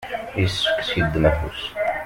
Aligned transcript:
yessefk 0.39 0.77
ad 0.81 0.85
s-yeddem 0.87 1.25
afus. 1.29 1.61